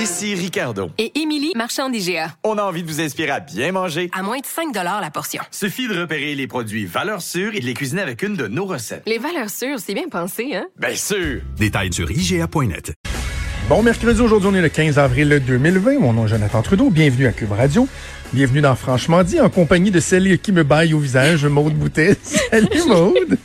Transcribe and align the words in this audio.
Ici 0.00 0.34
Ricardo. 0.34 0.88
Et 0.96 1.12
Émilie, 1.20 1.52
marchand 1.54 1.90
d'IGA. 1.90 2.34
On 2.42 2.56
a 2.56 2.62
envie 2.62 2.82
de 2.82 2.88
vous 2.88 3.02
inspirer 3.02 3.32
à 3.32 3.40
bien 3.40 3.70
manger. 3.70 4.08
À 4.16 4.22
moins 4.22 4.38
de 4.38 4.46
5 4.46 4.74
la 4.74 5.10
portion. 5.10 5.42
Suffit 5.50 5.88
de 5.88 6.00
repérer 6.00 6.34
les 6.34 6.46
produits 6.46 6.86
valeurs 6.86 7.20
sûres 7.20 7.54
et 7.54 7.60
de 7.60 7.66
les 7.66 7.74
cuisiner 7.74 8.00
avec 8.00 8.22
une 8.22 8.34
de 8.34 8.46
nos 8.46 8.64
recettes. 8.64 9.02
Les 9.04 9.18
valeurs 9.18 9.50
sûres, 9.50 9.78
c'est 9.78 9.92
bien 9.92 10.08
pensé, 10.10 10.54
hein? 10.54 10.68
Bien 10.78 10.94
sûr! 10.94 11.42
Détails 11.58 11.92
sur 11.92 12.10
IGA.net. 12.10 12.94
Bon 13.68 13.82
mercredi, 13.82 14.22
aujourd'hui 14.22 14.48
on 14.50 14.54
est 14.54 14.62
le 14.62 14.70
15 14.70 14.98
avril 14.98 15.42
2020. 15.46 15.98
Mon 15.98 16.14
nom 16.14 16.24
est 16.24 16.28
Jonathan 16.28 16.62
Trudeau. 16.62 16.88
Bienvenue 16.88 17.26
à 17.26 17.32
Cube 17.32 17.52
Radio. 17.52 17.86
Bienvenue 18.32 18.62
dans 18.62 18.76
Franchement 18.76 19.22
dit, 19.22 19.38
en 19.38 19.50
compagnie 19.50 19.90
de 19.90 20.00
celle 20.00 20.38
qui 20.38 20.52
me 20.52 20.64
baille 20.64 20.94
au 20.94 20.98
visage, 20.98 21.44
Maude 21.44 21.74
Boutet. 21.74 22.16
Salut 22.22 22.84
Maude! 22.86 23.38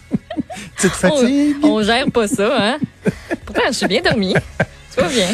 Petite 0.78 0.94
fatigue? 0.94 1.58
On, 1.64 1.72
on 1.72 1.84
gère 1.84 2.10
pas 2.10 2.30
ça, 2.30 2.56
hein? 2.58 2.78
Pourtant, 3.46 3.64
je 3.68 3.74
suis 3.74 3.88
bien 3.88 4.02
dormi. 4.02 4.34
Tu 4.96 5.02
vas 5.02 5.10
bien. 5.10 5.28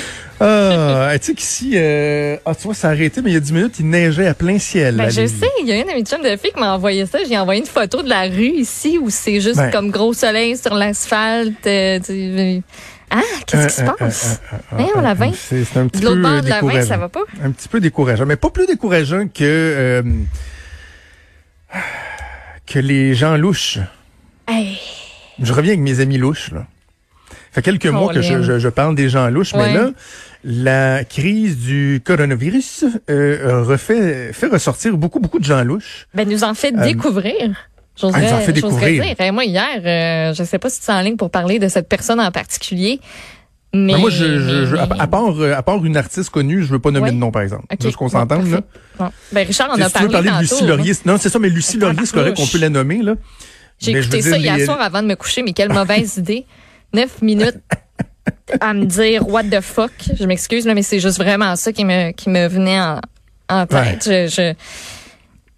Ah, 0.44 1.12
tu 1.20 1.26
sais 1.28 1.34
qu'ici, 1.36 1.72
euh, 1.76 2.36
ah, 2.46 2.56
tu 2.56 2.64
vois, 2.64 2.74
ça 2.74 2.88
a 2.90 2.92
arrêté, 2.92 3.22
mais 3.22 3.30
il 3.30 3.34
y 3.34 3.38
a 3.38 3.40
10 3.40 3.54
minutes, 3.54 3.76
il 3.80 3.90
neigeait 3.90 4.28
à 4.28 4.34
plein 4.34 4.58
ciel. 4.58 4.96
Ben, 4.96 5.10
je 5.10 5.28
sais, 5.28 5.48
il 5.62 5.68
y 5.68 5.72
a 5.72 5.76
une 5.78 5.88
de 5.88 5.94
mes 5.94 6.04
chums 6.04 6.24
de 6.24 6.30
filles 6.38 6.52
qui 6.54 6.60
m'a 6.60 6.74
envoyé 6.74 7.06
ça. 7.06 7.20
J'ai 7.28 7.38
envoyé 7.38 7.62
une 7.62 7.68
photo 7.68 8.02
de 8.02 8.10
la 8.10 8.24
rue 8.24 8.54
ici 8.56 8.98
où 9.00 9.10
c'est 9.10 9.40
juste 9.40 9.58
Ben. 9.58 9.70
comme 9.72 9.92
gros 9.92 10.14
soleil 10.14 10.58
sur 10.58 10.74
l'asphalte. 10.74 11.68
euh, 11.68 12.00
tu- 12.00 12.64
Ah, 13.12 13.20
qu'est-ce 13.46 13.68
qui 13.68 13.74
se 13.74 13.82
Euh, 13.82 13.86
euh, 13.86 13.92
passe? 13.98 14.42
euh, 14.54 14.58
euh, 14.80 14.84
euh, 14.98 15.02
la 15.02 15.14
vin. 15.14 15.32
C'est 15.36 15.78
un 15.78 15.88
petit 15.88 16.00
De 16.00 16.06
l'autre 16.06 16.16
peu 16.18 16.22
bord 16.22 16.42
de 16.42 16.50
la 16.50 16.62
vin, 16.62 16.82
ça 16.82 16.98
va 16.98 17.10
pas? 17.10 17.20
Un 17.44 17.52
petit 17.52 17.68
peu 17.68 17.80
décourageant, 17.80 18.26
mais 18.26 18.38
pas 18.38 18.50
plus 18.50 18.66
décourageant 18.66 19.28
que 19.28 19.44
euh, 19.44 20.02
que 22.66 22.80
les 22.80 23.14
gens 23.14 23.36
louches. 23.38 23.80
Hey, 24.48 24.80
Je 25.42 25.52
reviens 25.54 25.74
avec 25.74 25.82
mes 25.84 26.00
amis 26.00 26.18
louches. 26.18 26.52
Là. 26.52 26.66
fait 27.52 27.62
quelques 27.62 27.86
mois 27.88 28.14
que 28.14 28.22
je, 28.22 28.42
je, 28.44 28.60
je 28.60 28.70
parle 28.70 28.96
des 28.96 29.10
gens 29.10 29.28
louches, 29.30 29.54
mais 29.56 29.74
là, 29.74 29.90
la 30.44 31.04
crise 31.04 31.58
du 31.58 32.02
coronavirus 32.04 32.86
euh, 33.10 33.64
refait 33.64 34.34
fait 34.34 34.48
ressortir 34.48 34.98
beaucoup 34.98 35.20
beaucoup 35.20 35.40
de 35.40 35.44
gens 35.46 35.64
louches. 35.64 36.08
ben, 36.14 36.28
nous 36.28 36.44
en 36.44 36.54
fait 36.54 36.74
Euh, 36.76 36.84
découvrir. 36.84 37.68
J'oserais, 38.00 38.22
ah, 38.26 38.32
nous 38.32 38.38
en 38.38 38.42
fait 38.42 38.54
découvrir. 38.54 39.04
dire. 39.04 39.16
Eh, 39.20 39.32
moi, 39.32 39.44
hier, 39.46 39.68
euh, 39.86 40.34
je 40.34 40.44
sais 40.44 40.58
pas 40.58 40.70
si 40.70 40.80
tu 40.82 40.90
es 40.90 40.94
en 40.94 41.02
ligne 41.02 41.18
pour 41.18 41.30
parler 41.30 41.60
de 41.60 41.68
cette 41.68 41.88
personne 41.90 42.20
en 42.20 42.32
particulier. 42.32 43.00
Mais, 43.74 43.94
Mais 43.94 44.00
moi, 44.00 44.10
je, 44.10 44.40
je, 44.40 44.66
je- 44.66 44.76
à, 44.76 45.08
part 45.08 45.40
euh, 45.42 45.54
à 45.54 45.62
part 45.62 45.86
une 45.86 45.96
artiste 45.96 46.30
connue, 46.30 46.64
je 46.64 46.70
veux 46.70 46.80
pas 46.80 46.92
nommer 46.92 47.06
Ouais. 47.08 47.12
de 47.12 47.18
nom, 47.18 47.32
par 47.32 47.42
exemple. 47.42 47.66
Ok. 47.72 47.82
Juste 47.82 47.96
qu'on 47.98 48.10
s'entende 48.10 48.48
là. 48.50 48.62
Bon. 48.98 49.10
Ben, 49.32 49.46
Richard 49.48 49.70
en 49.70 49.76
a 49.76 49.88
si 49.88 49.94
tu 49.94 50.02
veux 50.04 50.10
parlé 50.10 50.28
parler 50.30 50.46
de 50.48 50.52
Lucie 50.52 50.64
hein. 50.64 50.68
Laurier, 50.68 50.94
non, 51.06 51.18
c'est 51.20 51.30
ça, 51.30 51.40
mais 51.40 51.50
Lucie 51.50 51.78
Laurier, 51.78 52.06
c'est 52.06 52.14
correct 52.14 52.36
qu'on 52.38 52.48
peut 52.48 52.58
la 52.58 52.70
nommer 52.70 53.02
là. 53.02 53.16
J'ai 53.80 53.92
écouté 53.92 54.22
ça 54.22 54.30
dire, 54.32 54.38
hier 54.40 54.58
les- 54.58 54.66
soir 54.66 54.80
avant 54.82 55.02
de 55.02 55.08
me 55.08 55.16
coucher, 55.16 55.42
mais 55.44 55.54
quelle 55.54 55.72
mauvaise 55.72 56.18
idée. 56.18 56.46
Neuf 56.94 57.22
minutes 57.22 57.60
à 58.60 58.74
me 58.74 58.86
dire 58.86 59.28
what 59.28 59.44
the 59.46 59.62
fuck. 59.62 59.92
Je 60.20 60.26
m'excuse, 60.26 60.66
là, 60.66 60.74
mais 60.74 60.84
c'est 60.84 61.00
juste 61.00 61.18
vraiment 61.18 61.56
ça 61.56 61.72
qui 61.72 61.86
me, 61.86 62.12
qui 62.12 62.30
me 62.30 62.48
venait 62.48 62.80
en, 62.80 63.00
en 63.50 63.66
tête. 63.66 64.04
Je, 64.06 64.28
je- 64.28 64.54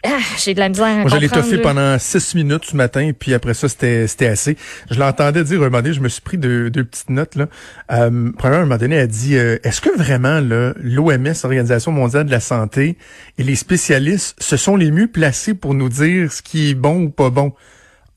Ah, 0.06 0.20
j'ai 0.38 0.54
de 0.54 0.60
la 0.60 0.68
misère 0.68 0.86
à 0.88 0.96
Moi, 0.96 1.10
je 1.10 1.16
l'ai 1.16 1.30
toffé 1.30 1.56
là. 1.56 1.62
pendant 1.64 1.98
six 1.98 2.36
minutes 2.36 2.66
ce 2.66 2.76
matin, 2.76 3.12
puis 3.18 3.34
après 3.34 3.54
ça, 3.54 3.70
c'était 3.70 4.06
c'était 4.08 4.28
assez. 4.28 4.58
Je 4.92 5.00
l'entendais 5.00 5.46
dire 5.46 5.62
un 5.62 5.66
moment 5.70 5.82
donné, 5.82 5.94
je 5.94 6.02
me 6.02 6.10
suis 6.10 6.20
pris 6.22 6.38
deux, 6.38 6.70
deux 6.70 6.84
petites 6.84 7.10
notes. 7.10 7.36
Là. 7.36 7.48
Euh, 7.92 8.32
premièrement, 8.38 8.64
un 8.64 8.66
moment 8.68 8.78
donné, 8.78 8.96
elle 8.96 9.04
a 9.04 9.08
dit 9.08 9.38
euh, 9.38 9.60
Est-ce 9.64 9.80
que 9.80 9.98
vraiment 9.98 10.42
l'OMS, 10.42 11.34
Organisation 11.46 11.94
mondiale 11.94 12.26
de 12.26 12.32
la 12.32 12.42
santé, 12.42 12.98
et 13.38 13.44
les 13.44 13.56
spécialistes, 13.56 14.36
ce 14.40 14.58
sont 14.58 14.76
les 14.76 14.92
mieux 14.92 15.08
placés 15.08 15.54
pour 15.54 15.74
nous 15.74 15.88
dire 15.88 16.34
ce 16.34 16.42
qui 16.42 16.72
est 16.72 16.76
bon 16.76 17.04
ou 17.04 17.10
pas 17.10 17.30
bon? 17.30 17.54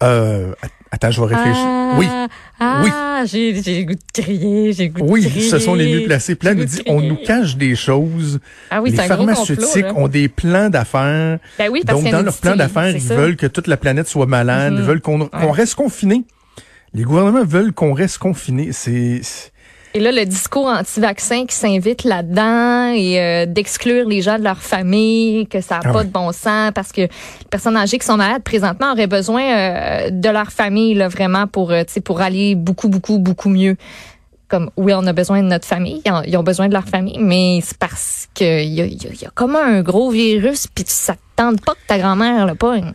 Euh, 0.02 0.52
attends, 0.96 1.10
je 1.10 1.20
vais 1.20 1.34
réfléchir. 1.34 1.62
Ah, 1.64 1.94
oui. 1.98 2.06
Ah, 2.58 3.22
j'ai 3.26 3.62
j'ai 3.62 3.80
le 3.80 3.86
goût 3.86 3.94
de 3.94 4.22
crier, 4.22 4.72
j'ai 4.72 4.88
goût 4.88 5.00
de 5.06 5.10
Oui, 5.10 5.26
crier. 5.28 5.48
ce 5.48 5.58
sont 5.58 5.74
les 5.74 5.86
mieux 5.94 6.06
placés. 6.06 6.36
J'ai 6.42 6.54
nous 6.54 6.64
dit, 6.64 6.78
de 6.78 6.82
on 6.90 7.00
nous 7.00 7.16
cache 7.16 7.56
des 7.56 7.74
choses. 7.76 8.40
Ah 8.70 8.80
oui, 8.82 8.90
les 8.90 8.96
c'est 8.96 9.02
un 9.02 9.06
gros 9.08 9.16
complot, 9.26 9.34
pharmaceutiques 9.34 9.96
ont 9.96 10.08
des 10.08 10.28
plans 10.28 10.68
d'affaires. 10.70 11.38
Ben 11.58 11.68
oui, 11.70 11.82
parce 11.86 12.02
Donc, 12.02 12.10
dans 12.12 12.22
leur 12.22 12.36
plan 12.36 12.56
d'affaires, 12.56 12.90
ils 12.90 13.00
ça. 13.00 13.14
veulent 13.14 13.36
que 13.36 13.46
toute 13.46 13.66
la 13.68 13.76
planète 13.76 14.08
soit 14.08 14.26
malade, 14.26 14.72
Mhm. 14.72 14.78
ils 14.80 14.84
veulent 14.84 15.00
qu'on 15.00 15.26
qu'on 15.28 15.50
reste 15.52 15.74
confiné. 15.74 16.24
Les 16.94 17.02
gouvernements 17.02 17.44
veulent 17.44 17.72
qu'on 17.72 17.92
reste 17.92 18.18
confiné. 18.18 18.70
C'est 18.72 19.20
c'est- 19.22 19.52
Et 19.96 19.98
là, 19.98 20.12
le 20.12 20.26
discours 20.26 20.66
anti-vaccin 20.66 21.46
qui 21.46 21.54
s'invite 21.54 22.04
là-dedans 22.04 22.92
et 22.94 23.18
euh, 23.18 23.46
d'exclure 23.46 24.06
les 24.06 24.20
gens 24.20 24.38
de 24.38 24.44
leur 24.44 24.58
famille, 24.58 25.46
que 25.46 25.62
ça 25.62 25.76
n'a 25.76 25.80
Ah 25.86 25.90
pas 25.90 25.98
ouais. 26.00 26.04
de 26.04 26.10
bon 26.10 26.32
sens 26.32 26.70
parce 26.74 26.92
que 26.92 27.00
les 27.00 27.08
personnes 27.48 27.78
âgées 27.78 27.98
qui 27.98 28.04
sont 28.04 28.18
malades 28.18 28.42
présentement 28.42 28.92
auraient 28.92 29.06
besoin 29.06 29.42
euh, 29.42 30.10
de 30.10 30.28
leur 30.28 30.52
famille 30.52 30.92
là, 30.92 31.08
vraiment 31.08 31.46
pour, 31.46 31.70
euh, 31.70 31.82
tu 31.84 31.94
sais, 31.94 32.00
pour 32.02 32.20
aller 32.20 32.54
beaucoup, 32.54 32.90
beaucoup, 32.90 33.18
beaucoup 33.18 33.48
mieux. 33.48 33.76
Comme, 34.48 34.70
oui, 34.76 34.92
on 34.94 35.06
a 35.06 35.14
besoin 35.14 35.42
de 35.42 35.48
notre 35.48 35.66
famille, 35.66 36.02
ils 36.04 36.36
ont, 36.36 36.42
besoin 36.42 36.68
de 36.68 36.74
leur 36.74 36.84
famille, 36.84 37.18
mais 37.18 37.60
c'est 37.64 37.78
parce 37.78 38.28
qu'il 38.34 38.46
y 38.46 38.82
a, 38.82 38.84
y, 38.84 39.06
a, 39.06 39.22
y 39.22 39.24
a 39.24 39.30
comme 39.34 39.56
un 39.56 39.80
gros 39.80 40.10
virus, 40.10 40.66
puis 40.66 40.84
ça 40.86 41.14
te 41.14 41.20
tente 41.36 41.64
pas 41.64 41.72
que 41.72 41.86
ta 41.88 41.96
grand-mère 41.96 42.44
le 42.44 42.54
pogne. 42.54 42.92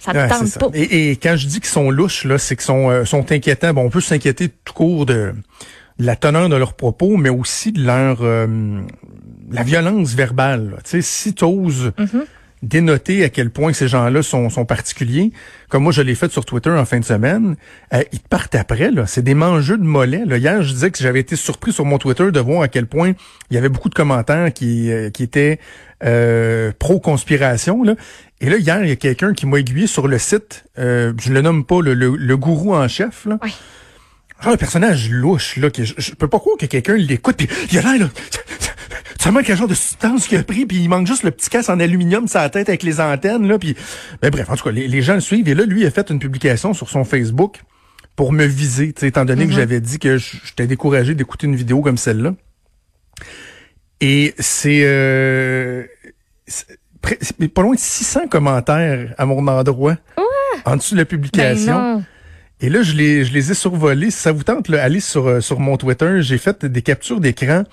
Ça 0.00 0.10
ouais, 0.10 0.28
tente 0.28 0.48
ça. 0.48 0.58
pas. 0.58 0.66
Et, 0.74 1.12
et 1.12 1.16
quand 1.16 1.36
je 1.36 1.46
dis 1.46 1.60
qu'ils 1.60 1.70
sont 1.70 1.92
louches, 1.92 2.24
là, 2.24 2.38
c'est 2.38 2.56
qu'ils 2.56 2.64
sont, 2.64 2.90
euh, 2.90 3.04
sont 3.04 3.30
inquiétants. 3.30 3.72
Bon, 3.72 3.82
on 3.82 3.90
peut 3.90 4.00
s'inquiéter 4.00 4.48
tout 4.64 4.72
court 4.74 5.06
de 5.06 5.32
la 6.00 6.16
teneur 6.16 6.48
de 6.48 6.56
leurs 6.56 6.74
propos, 6.74 7.16
mais 7.16 7.28
aussi 7.30 7.70
de 7.72 7.82
leur 7.84 8.18
euh, 8.22 8.80
la 9.50 9.62
violence 9.62 10.14
verbale. 10.14 10.76
Tu 10.84 10.90
sais, 10.90 11.02
si 11.02 11.34
tu 11.34 11.44
oses 11.44 11.92
Mhm. 11.98 12.24
dénoter 12.62 13.24
à 13.24 13.30
quel 13.30 13.48
point 13.50 13.72
ces 13.72 13.88
gens-là 13.88 14.22
sont, 14.22 14.50
sont 14.50 14.66
particuliers, 14.66 15.32
comme 15.70 15.82
moi 15.82 15.92
je 15.92 16.02
l'ai 16.02 16.14
fait 16.14 16.30
sur 16.30 16.44
Twitter 16.44 16.68
en 16.70 16.84
fin 16.84 17.00
de 17.00 17.04
semaine, 17.06 17.56
euh, 17.94 18.02
ils 18.12 18.20
te 18.20 18.28
partent 18.28 18.54
après. 18.54 18.90
là. 18.90 19.06
C'est 19.06 19.22
des 19.22 19.34
mangeux 19.34 19.78
de 19.78 19.82
mollets. 19.84 20.24
Là. 20.26 20.36
Hier, 20.36 20.62
je 20.62 20.72
disais 20.74 20.90
que 20.90 20.98
j'avais 20.98 21.20
été 21.20 21.36
surpris 21.36 21.72
sur 21.72 21.84
mon 21.86 21.96
Twitter 21.98 22.30
de 22.30 22.40
voir 22.40 22.60
à 22.62 22.68
quel 22.68 22.86
point 22.86 23.12
il 23.50 23.54
y 23.54 23.56
avait 23.58 23.70
beaucoup 23.70 23.88
de 23.88 23.94
commentaires 23.94 24.52
qui, 24.52 24.90
euh, 24.92 25.08
qui 25.10 25.22
étaient 25.22 25.58
euh, 26.04 26.70
pro-conspiration. 26.78 27.82
Là. 27.82 27.94
Et 28.42 28.48
là, 28.50 28.56
hier, 28.58 28.82
il 28.82 28.88
y 28.88 28.92
a 28.92 28.96
quelqu'un 28.96 29.32
qui 29.32 29.46
m'a 29.46 29.58
aiguillé 29.58 29.86
sur 29.86 30.06
le 30.08 30.18
site, 30.18 30.64
euh, 30.78 31.12
je 31.20 31.32
le 31.32 31.40
nomme 31.42 31.64
pas, 31.64 31.80
le, 31.82 31.94
le, 31.94 32.14
le 32.16 32.36
gourou 32.36 32.74
en 32.74 32.88
chef. 32.88 33.26
Là. 33.26 33.38
Un 34.42 34.56
personnage 34.56 35.10
louche, 35.10 35.56
là, 35.56 35.70
que 35.70 35.84
je, 35.84 35.94
je 35.98 36.12
peux 36.12 36.28
pas 36.28 36.38
croire 36.38 36.56
que 36.58 36.66
quelqu'un 36.66 36.96
l'écoute, 36.96 37.36
puis 37.36 37.48
il 37.70 37.78
a 37.78 37.82
l'air, 37.82 37.98
là, 38.06 38.10
ça 39.18 39.30
manque 39.30 39.44
quel 39.44 39.56
genre 39.56 39.68
de 39.68 39.74
substance 39.74 40.26
qu'il 40.28 40.38
a 40.38 40.42
pris, 40.42 40.64
puis 40.64 40.78
il 40.78 40.88
manque 40.88 41.06
juste 41.06 41.24
le 41.24 41.30
petit 41.30 41.50
casse 41.50 41.68
en 41.68 41.78
aluminium 41.78 42.26
sur 42.26 42.40
la 42.40 42.48
tête 42.48 42.68
avec 42.70 42.82
les 42.82 43.00
antennes, 43.00 43.46
là, 43.46 43.58
puis... 43.58 43.76
Ben 44.22 44.30
bref, 44.30 44.48
en 44.48 44.56
tout 44.56 44.64
cas, 44.64 44.70
les, 44.70 44.88
les 44.88 45.02
gens 45.02 45.14
le 45.14 45.20
suivent, 45.20 45.46
et 45.48 45.54
là, 45.54 45.64
lui, 45.64 45.82
il 45.82 45.86
a 45.86 45.90
fait 45.90 46.08
une 46.10 46.18
publication 46.18 46.72
sur 46.72 46.88
son 46.88 47.04
Facebook 47.04 47.60
pour 48.16 48.32
me 48.32 48.44
viser, 48.46 48.92
tu 48.92 49.00
sais, 49.00 49.08
étant 49.08 49.24
donné 49.26 49.46
que 49.46 49.52
j'avais 49.52 49.80
dit 49.80 49.98
que 49.98 50.16
je- 50.18 50.36
j'étais 50.44 50.66
découragé 50.66 51.14
d'écouter 51.14 51.46
une 51.46 51.56
vidéo 51.56 51.80
comme 51.82 51.98
celle-là. 51.98 52.34
Et 54.00 54.34
c'est... 54.38 54.80
Euh, 54.84 55.84
pas 57.54 57.62
loin 57.62 57.74
de 57.74 57.78
600 57.80 58.28
commentaires 58.28 59.14
à 59.18 59.24
mon 59.26 59.46
endroit, 59.46 59.96
en 60.64 60.76
dessous 60.76 60.94
de 60.94 60.98
la 61.00 61.04
Ben 61.04 61.08
publication. 61.10 61.94
non. 61.98 62.04
Et 62.60 62.68
là, 62.68 62.82
je 62.82 62.92
les, 62.94 63.24
je 63.24 63.32
les 63.32 63.50
ai 63.50 63.54
survolés. 63.54 64.10
Si 64.10 64.18
ça 64.18 64.32
vous 64.32 64.42
tente, 64.44 64.68
là, 64.68 64.82
allez 64.82 65.00
sur, 65.00 65.26
euh, 65.26 65.40
sur 65.40 65.60
mon 65.60 65.76
Twitter. 65.76 66.18
J'ai 66.20 66.38
fait 66.38 66.64
des 66.64 66.82
captures 66.82 67.20
d'écran. 67.20 67.64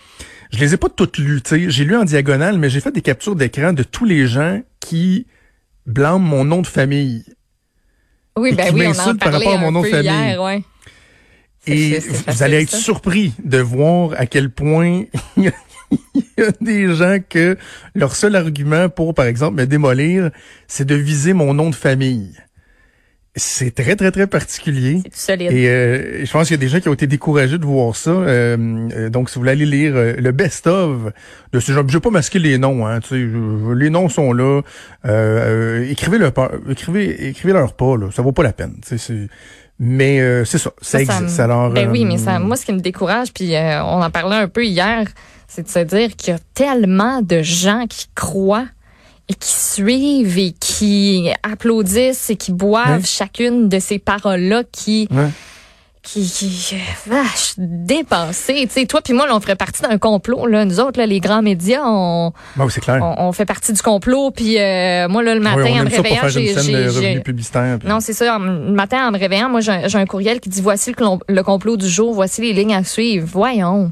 Je 0.52 0.60
les 0.60 0.74
ai 0.74 0.78
pas 0.78 0.88
toutes 0.90 1.18
lues. 1.18 1.42
J'ai 1.52 1.84
lu 1.84 1.96
en 1.98 2.06
diagonale, 2.06 2.58
mais 2.58 2.70
j'ai 2.70 2.80
fait 2.80 2.92
des 2.92 3.02
captures 3.02 3.36
d'écran 3.36 3.74
de 3.74 3.84
tous 3.84 4.06
les 4.06 4.28
gens 4.28 4.62
qui 4.80 5.28
blâment 5.86 6.26
mon 6.26 6.46
nom 6.46 6.62
de 6.62 6.68
famille. 6.68 7.26
Oui, 8.38 8.50
Et 8.52 8.54
ben 8.56 8.68
qui 8.68 8.74
oui, 8.76 8.88
on 8.88 8.92
en 8.92 9.16
par 9.16 9.34
rapport 9.34 9.54
à 9.56 9.58
mon 9.58 9.72
nom 9.72 9.82
de 9.82 9.88
famille. 9.88 10.06
hier, 10.06 10.42
ouais. 10.42 10.64
C'est- 11.66 11.72
Et 11.74 12.00
vous 12.00 12.14
facile, 12.14 12.44
allez 12.44 12.62
être 12.62 12.70
ça. 12.70 12.78
surpris 12.78 13.34
de 13.44 13.58
voir 13.58 14.12
à 14.18 14.26
quel 14.26 14.50
point 14.52 15.04
il 15.38 15.52
y 16.38 16.42
a 16.42 16.52
des 16.62 16.94
gens 16.96 17.18
que 17.28 17.58
leur 17.94 18.16
seul 18.16 18.36
argument 18.38 18.88
pour, 18.88 19.14
par 19.14 19.26
exemple, 19.26 19.58
me 19.58 19.66
démolir, 19.66 20.30
c'est 20.68 20.86
de 20.86 20.96
viser 20.96 21.34
mon 21.34 21.54
nom 21.54 21.70
de 21.70 21.76
famille. 21.76 22.32
C'est 23.40 23.74
très, 23.76 23.96
très, 23.96 24.12
très 24.12 24.28
particulier. 24.28 25.02
C'est 25.06 25.16
solide. 25.34 25.52
Et 25.52 25.70
euh, 25.70 26.26
je 26.26 26.32
pense 26.32 26.48
qu'il 26.48 26.56
y 26.56 26.60
a 26.60 26.62
des 26.62 26.68
gens 26.68 26.80
qui 26.80 26.90
ont 26.90 26.94
été 26.94 27.08
découragés 27.08 27.58
de 27.58 27.66
voir 27.66 27.96
ça. 27.96 28.10
Euh, 28.10 28.58
euh, 28.96 29.10
donc, 29.10 29.30
si 29.30 29.36
vous 29.36 29.42
voulez 29.42 29.52
aller 29.52 29.66
lire 29.66 29.94
euh, 29.96 30.16
le 30.18 30.32
best-of 30.32 31.14
de 31.54 31.60
ce 31.60 31.72
genre, 31.72 31.84
je 31.88 31.94
vais 31.94 32.00
pas 32.00 32.10
masquer 32.10 32.40
les 32.40 32.58
noms. 32.58 32.86
Hein, 32.88 33.00
je- 33.10 33.74
les 33.74 33.90
noms 33.90 34.10
sont 34.10 34.34
là. 34.34 34.62
Euh, 35.06 35.82
euh, 35.84 35.90
écrivez 35.90 36.18
leur 36.18 36.32
pas, 36.34 36.52
écrivez, 36.70 37.28
écrivez 37.30 37.54
leur 37.54 37.74
pas. 37.74 37.96
Là, 37.96 38.10
ça 38.12 38.22
vaut 38.24 38.32
pas 38.32 38.44
la 38.44 38.54
peine. 38.54 38.76
Mais 39.80 40.20
euh, 40.20 40.44
c'est 40.44 40.58
ça, 40.58 40.72
ça, 40.82 41.00
Ça, 41.00 41.06
ça 41.06 41.20
existe. 41.20 41.38
me- 41.38 41.44
Alors, 41.44 41.70
ben 41.70 41.90
oui, 41.92 42.04
mais 42.06 42.18
ça, 42.18 42.40
moi, 42.40 42.56
ce 42.56 42.66
qui 42.66 42.74
me 42.74 42.80
décourage, 42.80 43.32
puis 43.32 43.56
euh, 43.56 43.84
on 43.84 44.02
en 44.02 44.10
parlait 44.10 44.38
un 44.38 44.48
peu 44.48 44.66
hier, 44.66 45.06
c'est 45.48 45.64
de 45.64 45.70
se 45.70 45.80
dire 45.80 46.16
qu'il 46.16 46.34
y 46.34 46.36
a 46.36 46.40
tellement 46.56 47.22
de 47.22 47.44
gens 47.44 47.86
qui 47.88 48.08
croient 48.16 48.66
qui 49.36 49.54
suivent 49.54 50.38
et 50.38 50.52
qui 50.52 51.30
applaudissent 51.44 52.30
et 52.30 52.36
qui 52.36 52.52
boivent 52.52 53.06
chacune 53.06 53.68
de 53.68 53.80
ces 53.80 54.00
paroles-là 54.00 54.64
qui, 54.72 55.10
qui, 56.02 56.26
qui 56.26 56.76
euh, 56.76 56.78
vache, 57.12 57.56
dépassé. 57.58 58.66
Tu 58.68 58.74
sais, 58.74 58.86
toi 58.86 59.02
puis 59.02 59.14
moi, 59.14 59.28
là, 59.28 59.36
on 59.36 59.42
ferait 59.42 59.58
partie 59.58 59.82
d'un 59.82 59.98
complot. 59.98 60.48
Là. 60.48 60.64
Nous 60.64 60.80
autres, 60.80 60.98
là, 60.98 61.06
les 61.06 61.20
grands 61.20 61.42
médias, 61.42 61.82
on, 61.84 62.32
Ben 62.56 62.64
oui, 62.66 62.72
c'est 62.72 62.80
clair. 62.80 63.00
on, 63.04 63.28
on 63.28 63.32
fait 63.34 63.46
partie 63.46 63.74
du 63.74 63.82
complot. 63.82 64.32
Puis 64.32 64.58
euh, 64.58 65.10
moi, 65.10 65.22
là, 65.24 65.36
le 65.36 65.42
matin, 65.42 65.62
Oui, 65.64 65.72
on 65.74 65.82
en 65.82 65.84
me 65.84 65.90
réveillant, 65.90 66.30
j'ai... 66.30 67.20
puis- 67.20 67.36
non, 67.86 68.00
c'est 68.00 68.14
ça. 68.14 68.38
Le 68.40 68.72
matin, 68.72 69.10
en 69.10 69.12
me 69.12 69.20
réveillant, 69.20 69.50
moi, 69.50 69.60
j'ai 69.60 69.98
un, 69.98 70.06
courriel 70.06 70.40
qui 70.40 70.48
dit 70.48 70.62
voici 70.62 70.94
le, 71.28 71.42
complot 71.44 71.76
du 71.76 71.90
jour, 71.90 72.14
voici 72.14 72.40
les 72.42 72.54
lignes 72.54 72.76
à 72.76 72.86
suivre. 72.86 73.28
Voyons. 73.30 73.90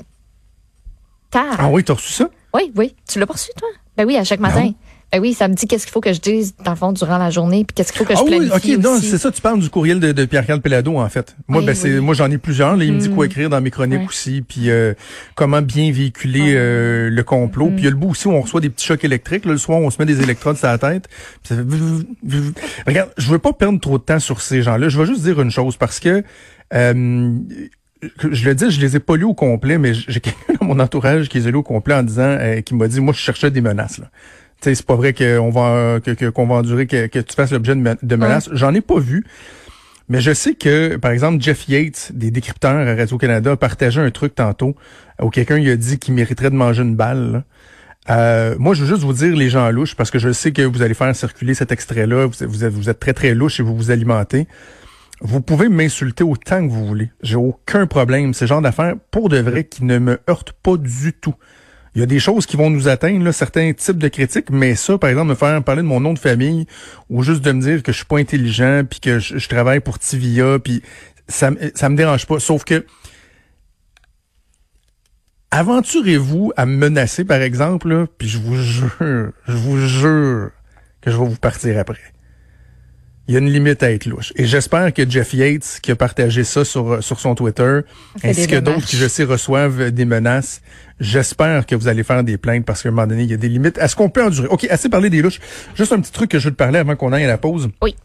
Car. 1.29 1.57
Ah 1.59 1.67
oui, 1.69 1.83
t'as 1.83 1.95
reçu 1.95 2.13
ça? 2.13 2.29
Oui, 2.53 2.71
oui. 2.77 2.95
Tu 3.11 3.19
l'as 3.19 3.25
pas 3.27 3.33
reçu, 3.33 3.49
toi? 3.57 3.67
Ben 3.97 4.05
oui, 4.05 4.15
à 4.15 4.23
chaque 4.23 4.39
matin. 4.39 4.63
Non. 4.63 4.73
Ben 5.13 5.21
oui, 5.21 5.33
ça 5.33 5.47
me 5.47 5.53
dit 5.53 5.65
qu'est-ce 5.65 5.85
qu'il 5.85 5.93
faut 5.93 6.01
que 6.01 6.11
je 6.11 6.19
dise, 6.19 6.55
dans 6.65 6.71
le 6.71 6.77
fond, 6.77 6.91
durant 6.91 7.17
la 7.17 7.29
journée, 7.29 7.63
puis 7.63 7.73
qu'est-ce 7.73 7.93
qu'il 7.93 7.99
faut 7.99 8.05
que 8.05 8.13
je 8.13 8.19
ah 8.19 8.23
oui, 8.25 8.49
ok, 8.53 8.83
non, 8.83 8.97
c'est 9.01 9.17
ça, 9.17 9.31
tu 9.31 9.41
parles 9.41 9.59
du 9.59 9.69
courriel 9.69 10.01
de, 10.01 10.11
de 10.11 10.25
Pierre-Carl 10.25 10.59
Pelado, 10.59 10.97
en 10.97 11.07
fait. 11.07 11.35
Moi, 11.47 11.59
Oui, 11.59 11.65
ben, 11.67 11.73
c'est, 11.75 11.93
oui. 11.95 11.99
moi, 12.01 12.13
j'en 12.15 12.29
ai 12.31 12.37
plusieurs, 12.37 12.75
là. 12.75 12.83
Il 12.83 12.91
me 12.93 12.99
dit 12.99 13.07
Mm. 13.09 13.15
quoi 13.15 13.25
écrire 13.27 13.49
dans 13.49 13.61
mes 13.61 13.71
chroniques 13.71 14.07
aussi, 14.09 14.41
puis 14.41 14.69
euh, 14.69 14.93
comment 15.35 15.61
bien 15.61 15.91
véhiculer 15.93 16.55
Ah. 16.55 16.59
euh, 16.59 17.09
le 17.09 17.23
complot. 17.23 17.67
Mm. 17.69 17.75
Puis 17.75 17.81
il 17.81 17.85
y 17.85 17.87
a 17.87 17.91
le 17.91 17.95
bout 17.95 18.09
aussi 18.09 18.27
où 18.27 18.31
on 18.31 18.41
reçoit 18.41 18.59
des 18.59 18.69
petits 18.69 18.85
chocs 18.85 19.03
électriques, 19.05 19.45
là, 19.45 19.53
le 19.53 19.57
soir, 19.57 19.79
on 19.79 19.89
se 19.89 19.95
met 19.99 20.05
des 20.05 20.21
électrodes 20.21 20.57
sur 20.57 20.67
la 20.67 20.77
tête. 20.77 21.07
ça 21.43 21.55
fait. 21.55 21.61
Regarde, 22.85 23.11
je 23.17 23.27
veux 23.29 23.39
pas 23.39 23.53
perdre 23.53 23.79
trop 23.79 23.97
de 23.97 24.03
temps 24.03 24.19
sur 24.19 24.41
ces 24.41 24.61
gens-là. 24.63 24.89
Je 24.89 24.99
vais 24.99 25.05
juste 25.05 25.21
dire 25.21 25.39
une 25.41 25.51
chose, 25.51 25.77
parce 25.77 25.99
que 26.01 26.23
euh, 26.73 27.37
je 28.31 28.45
le 28.49 28.53
dis, 28.55 28.69
je 28.69 28.81
les 28.81 28.95
ai 28.95 28.99
pas 28.99 29.15
lus 29.15 29.23
au 29.23 29.33
complet, 29.33 29.77
mais 29.77 29.93
j'ai 29.93 30.19
quelqu'un 30.19 30.53
dans 30.59 30.65
mon 30.67 30.79
entourage 30.79 31.29
qui 31.29 31.39
les 31.39 31.47
a 31.47 31.51
lus 31.51 31.57
au 31.57 31.63
complet 31.63 31.95
en 31.95 32.03
disant, 32.03 32.23
euh, 32.39 32.61
qui 32.61 32.75
m'a 32.75 32.87
dit, 32.87 32.99
moi, 32.99 33.13
je 33.13 33.19
cherchais 33.19 33.49
des 33.51 33.61
menaces, 33.61 33.97
là. 33.99 34.09
C'est 34.61 34.85
pas 34.85 34.95
vrai 34.95 35.13
qu'on 35.13 35.49
va 35.51 35.99
que 35.99 36.11
que- 36.11 36.29
qu'on 36.29 36.47
va 36.47 36.55
endurer 36.55 36.87
que, 36.87 37.07
que 37.07 37.19
tu 37.19 37.35
fasses 37.35 37.51
l'objet 37.51 37.75
de, 37.75 37.81
me- 37.81 37.97
de 38.01 38.15
menaces. 38.15 38.49
J'en 38.53 38.73
ai 38.73 38.81
pas 38.81 38.99
vu. 38.99 39.23
Mais 40.09 40.21
je 40.21 40.33
sais 40.33 40.53
que, 40.53 40.97
par 40.97 41.11
exemple, 41.11 41.41
Jeff 41.41 41.67
Yates, 41.67 42.11
des 42.13 42.29
décrypteurs 42.31 42.75
à 42.87 42.95
Radio-Canada, 42.95 43.55
partageait 43.57 44.01
un 44.01 44.11
truc 44.11 44.35
tantôt 44.35 44.75
où 45.21 45.29
quelqu'un 45.29 45.57
lui 45.57 45.69
a 45.71 45.75
dit 45.75 45.97
qu'il 45.97 46.13
mériterait 46.13 46.51
de 46.51 46.55
manger 46.55 46.83
une 46.83 46.95
balle. 46.95 47.31
là. 47.31 47.43
Euh, 48.11 48.55
moi, 48.59 48.75
je 48.75 48.83
veux 48.83 48.87
juste 48.87 49.01
vous 49.01 49.13
dire, 49.13 49.35
les 49.35 49.49
gens 49.49 49.67
louches, 49.71 49.95
parce 49.95 50.11
que 50.11 50.19
je 50.19 50.31
sais 50.31 50.51
que 50.51 50.61
vous 50.61 50.83
allez 50.83 50.93
faire 50.93 51.15
circuler 51.15 51.55
cet 51.55 51.71
extrait-là. 51.71 52.27
Vous, 52.27 52.33
vous 52.47 52.63
êtes, 52.63 52.71
vous 52.73 52.89
êtes 52.89 52.99
très, 52.99 53.13
très 53.13 53.33
louche 53.33 53.59
et 53.59 53.63
vous 53.63 53.75
vous 53.75 53.89
alimentez. 53.89 54.47
Vous 55.21 55.41
pouvez 55.41 55.69
m'insulter 55.69 56.23
autant 56.23 56.61
que 56.67 56.71
vous 56.71 56.85
voulez. 56.85 57.09
J'ai 57.23 57.35
aucun 57.37 57.87
problème. 57.87 58.35
C'est 58.35 58.45
le 58.45 58.49
genre 58.49 58.61
d'affaires, 58.61 58.93
pour 59.09 59.29
de 59.29 59.37
vrai, 59.39 59.63
qui 59.63 59.85
ne 59.85 59.97
me 59.97 60.19
heurte 60.29 60.51
pas 60.51 60.77
du 60.77 61.13
tout. 61.13 61.33
Il 61.95 62.01
y 62.01 62.03
a 62.03 62.07
des 62.07 62.19
choses 62.19 62.45
qui 62.45 62.57
vont 62.57 62.69
nous 62.69 62.89
atteindre, 62.89 63.23
là, 63.23 63.31
certains 63.31 63.71
types 63.71 63.97
de 63.97 64.09
critiques, 64.09 64.49
mais 64.49 64.75
ça, 64.75 64.97
par 64.97 65.09
exemple, 65.09 65.29
me 65.29 65.35
faire 65.35 65.63
parler 65.63 65.81
de 65.81 65.87
mon 65.87 66.01
nom 66.01 66.13
de 66.13 66.19
famille 66.19 66.67
ou 67.09 67.23
juste 67.23 67.41
de 67.41 67.53
me 67.53 67.61
dire 67.61 67.83
que 67.83 67.93
je 67.93 67.97
suis 67.97 68.05
pas 68.05 68.17
intelligent 68.17 68.83
puis 68.89 68.99
que 68.99 69.19
je, 69.19 69.47
travaille 69.47 69.79
pour 69.79 69.97
Tivia 69.97 70.59
puis 70.59 70.81
ça, 71.29 71.51
ça 71.73 71.89
me 71.89 71.95
dérange 71.95 72.25
pas. 72.25 72.39
Sauf 72.39 72.65
que 72.65 72.85
aventurez-vous 75.51 76.51
à 76.57 76.65
me 76.65 76.75
menacer, 76.75 77.23
par 77.23 77.41
exemple, 77.41 78.07
puis 78.17 78.27
je 78.27 78.39
vous 78.39 78.57
jure, 78.57 79.31
je 79.47 79.55
vous 79.55 79.77
jure 79.77 80.51
que 80.99 81.11
je 81.11 81.17
vais 81.17 81.25
vous 81.25 81.37
partir 81.37 81.79
après. 81.79 82.14
Il 83.27 83.33
y 83.33 83.37
a 83.37 83.39
une 83.39 83.49
limite 83.49 83.81
à 83.81 83.91
être 83.91 84.05
louche. 84.05 84.33
Et 84.35 84.45
j'espère 84.45 84.93
que 84.93 85.09
Jeff 85.09 85.33
Yates, 85.33 85.79
qui 85.81 85.91
a 85.91 85.95
partagé 85.95 86.43
ça 86.43 86.63
sur, 86.63 87.03
sur 87.03 87.19
son 87.19 87.33
Twitter, 87.33 87.79
ainsi 88.23 88.45
que 88.45 88.59
d'autres 88.59 88.85
qui, 88.85 88.97
je 88.97 89.07
sais, 89.07 89.23
reçoivent 89.23 89.89
des 89.89 90.05
menaces, 90.05 90.61
j'espère 90.99 91.65
que 91.65 91.75
vous 91.75 91.87
allez 91.87 92.03
faire 92.03 92.23
des 92.23 92.37
plaintes 92.37 92.65
parce 92.65 92.83
qu'à 92.83 92.89
un 92.89 92.91
moment 92.91 93.07
donné, 93.07 93.23
il 93.23 93.31
y 93.31 93.33
a 93.33 93.37
des 93.37 93.49
limites. 93.49 93.79
Est-ce 93.79 93.95
qu'on 93.95 94.09
peut 94.09 94.23
endurer? 94.23 94.47
OK, 94.47 94.67
assez 94.69 94.89
parlé 94.89 95.09
des 95.09 95.23
louches. 95.23 95.39
Juste 95.75 95.91
un 95.91 95.99
petit 95.99 96.11
truc 96.11 96.29
que 96.29 96.37
je 96.37 96.45
veux 96.45 96.51
te 96.51 96.57
parler 96.57 96.77
avant 96.77 96.95
qu'on 96.95 97.13
aille 97.13 97.23
à 97.23 97.27
la 97.27 97.39
pause. 97.39 97.69
Oui. 97.81 97.95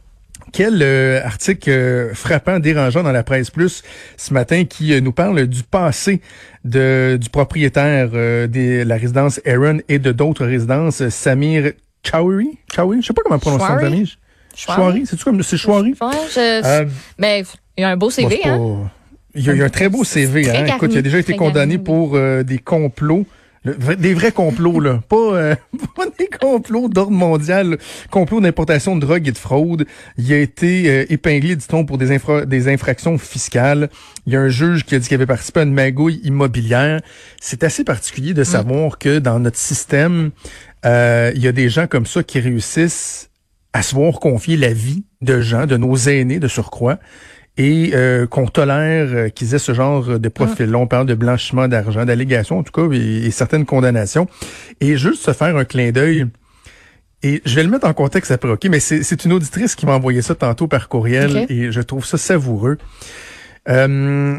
Quel 0.53 0.83
euh, 0.83 1.25
article 1.25 1.71
euh, 1.71 2.15
frappant, 2.15 2.59
dérangeant 2.59 3.03
dans 3.03 3.13
la 3.13 3.23
presse 3.23 3.51
plus 3.51 3.83
ce 4.17 4.35
matin 4.35 4.65
qui 4.65 4.93
euh, 4.93 5.01
nous 5.01 5.13
parle 5.13 5.47
du 5.47 5.63
passé 5.63 6.21
de 6.65 7.19
du 7.21 7.29
propriétaire 7.29 8.11
euh, 8.15 8.47
de 8.47 8.83
la 8.83 8.97
résidence 8.97 9.41
Aaron 9.47 9.79
et 9.89 9.99
de 9.99 10.13
d'autres 10.13 10.47
résidences, 10.47 11.09
Samir 11.11 11.73
Chowri. 12.03 12.59
Chowri, 12.75 13.03
je 13.03 13.07
sais 13.09 13.13
pas 13.13 13.23
comment 13.23 13.39
prononcer 13.39 13.67
son 13.67 13.79
Chouari? 13.79 14.17
Chouari? 14.61 14.77
Chouari, 14.81 15.03
c'est 15.07 15.17
tu 15.17 15.25
comme 15.25 15.43
c'est 15.43 15.57
Chouari. 15.57 15.95
Ouais, 16.01 16.09
je- 16.35 16.65
Euh, 16.67 16.85
mais 17.19 17.43
il 17.77 17.81
y 17.83 17.85
a 17.85 17.91
un 17.91 17.97
beau 17.97 18.11
CV, 18.11 18.41
hein? 18.45 18.59
pas- 18.59 18.91
Il 19.35 19.45
y, 19.47 19.51
a, 19.51 19.53
il 19.53 19.59
y 19.59 19.63
a 19.63 19.67
un 19.67 19.71
très 19.71 19.89
beau 19.89 20.03
CV. 20.05 20.43
Très 20.43 20.51
Hein? 20.51 20.55
garni, 20.63 20.71
Écoute, 20.77 20.91
il 20.93 20.99
a 20.99 21.03
déjà 21.03 21.19
été 21.19 21.37
condamné 21.37 21.75
garni, 21.75 21.79
pour 21.79 22.17
euh, 22.17 22.43
des 22.43 22.59
complots. 22.59 23.27
Le- 23.63 23.95
des 23.95 24.15
vrais 24.15 24.33
complots, 24.33 24.81
là. 24.81 25.01
Pas, 25.09 25.17
euh, 25.17 25.55
pas 25.97 26.07
des 26.19 26.27
complots 26.29 26.89
d'ordre 26.89 27.13
mondial. 27.13 27.79
Complots 28.11 28.41
d'importation 28.41 28.97
de 28.97 29.01
drogue 29.03 29.29
et 29.29 29.33
de 29.33 29.39
fraude. 29.39 29.85
Il 30.19 30.33
a 30.33 30.39
été 30.39 30.89
euh, 30.91 31.05
épinglé, 31.11 31.55
dit-on, 31.57 31.85
pour 31.85 31.97
des, 31.99 32.11
infra- 32.11 32.45
des 32.47 32.69
infractions 32.73 33.19
fiscales. 33.19 33.89
Il 34.27 34.33
y 34.33 34.37
a 34.37 34.41
un 34.41 34.49
juge 34.49 34.85
qui 34.85 34.95
a 34.95 34.99
dit 34.99 35.07
qu'il 35.07 35.15
avait 35.15 35.27
participé 35.27 35.61
à 35.61 35.63
une 35.65 35.75
magouille 35.75 36.21
immobilière. 36.25 37.01
C'est 37.41 37.63
assez 37.63 37.85
particulier 37.85 38.33
Mm. 38.33 38.35
de 38.35 38.45
savoir 38.45 38.99
que 38.99 39.19
dans 39.21 39.39
notre 39.39 39.59
système, 39.59 40.31
euh, 40.87 41.31
il 41.37 41.43
y 41.43 41.47
a 41.49 41.53
des 41.53 41.69
gens 41.69 41.87
comme 41.87 42.07
ça 42.07 42.23
qui 42.25 42.41
réussissent 42.41 43.30
à 43.73 43.83
se 43.83 43.95
voir 43.95 44.21
confier 44.21 44.57
la 44.57 44.73
vie 44.73 45.05
de 45.21 45.41
gens, 45.41 45.67
de 45.67 45.77
nos 45.77 45.97
aînés 45.97 46.41
de 46.41 46.49
surcroît, 46.49 46.99
et 47.57 47.91
euh, 47.95 48.27
qu'on 48.27 48.47
tolère 48.47 49.09
euh, 49.11 49.29
qu'ils 49.29 49.55
aient 49.55 49.59
ce 49.59 49.75
genre 49.75 50.19
de 50.19 50.29
profil-là. 50.29 50.79
On 50.79 50.87
parle 50.87 51.07
de 51.07 51.15
blanchiment 51.15 51.69
d'argent, 51.69 52.05
d'allégations 52.05 52.59
en 52.59 52.63
tout 52.63 52.73
cas, 52.73 52.95
et, 52.95 53.27
et 53.27 53.31
certaines 53.31 53.67
condamnations. 53.67 54.29
Et 54.81 54.97
juste 54.97 55.23
se 55.23 55.33
faire 55.33 55.57
un 55.57 55.65
clin 55.65 55.91
d'œil. 55.91 56.27
Et 57.23 57.43
je 57.45 57.55
vais 57.55 57.63
le 57.63 57.69
mettre 57.69 57.87
en 57.87 57.93
contexte 57.93 58.31
après, 58.31 58.49
OK? 58.49 58.65
Mais 58.71 58.81
c'est 58.81 59.25
une 59.25 59.33
auditrice 59.35 59.75
qui 59.75 59.85
m'a 59.85 59.93
envoyé 59.93 60.23
ça 60.23 60.35
tantôt 60.35 60.69
par 60.69 60.89
courriel 60.89 61.45
et 61.51 61.71
je 61.71 61.81
trouve 61.83 62.07
ça 62.07 62.17
savoureux. 62.17 62.79
Euh, 63.69 64.39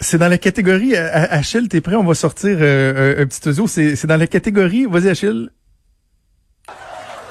c'est 0.00 0.18
dans 0.18 0.28
la 0.28 0.36
catégorie, 0.36 0.96
Achille, 0.96 1.68
t'es 1.68 1.80
prêt? 1.80 1.96
On 1.96 2.04
va 2.04 2.14
sortir 2.14 2.58
un, 2.58 3.26
petit 3.26 3.48
audio. 3.48 3.66
C'est 3.66 3.96
c'est 3.96 4.06
dans 4.06 4.18
la 4.18 4.26
catégorie, 4.26 4.84
vas-y 4.84 5.08
Achille. 5.08 5.48